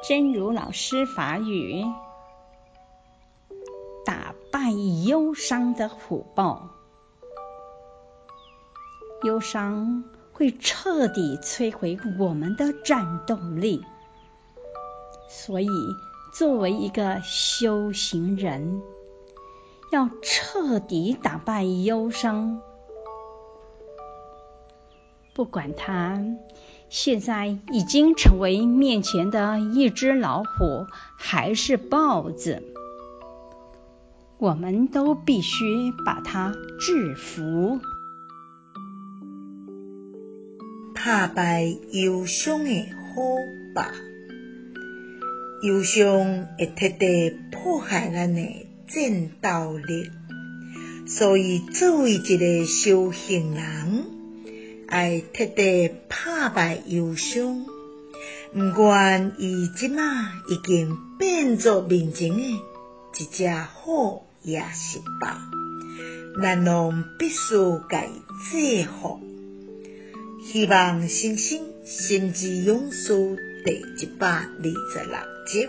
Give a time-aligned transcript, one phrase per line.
[0.00, 1.84] 真如老师法语，
[4.06, 6.70] 打败忧伤的虎豹。
[9.24, 13.84] 忧伤会彻底摧毁我们的战斗力，
[15.28, 15.68] 所以
[16.32, 18.80] 作为一个修行人，
[19.90, 22.62] 要彻底打败忧伤。
[25.34, 26.24] 不管它
[26.90, 32.62] 现在已经成为面前的一只老虎，还是豹子，
[34.38, 37.80] 我们都必须把它制服。
[40.94, 42.70] 打败忧伤的
[43.14, 43.36] 虎
[43.74, 43.82] 豹，
[45.62, 50.10] 忧伤会彻底破坏咱的战斗力，
[51.06, 54.04] 所以作为一个修行人，
[54.88, 57.66] 爱彻底打败忧伤。
[58.52, 60.02] 不管伊即马
[60.48, 65.36] 已经变作面前的一只虎，也是豹，
[66.42, 67.56] 咱拢必须
[67.90, 69.20] 甲伊制服。
[70.42, 75.68] 希望新生心之勇士第一百二十六集。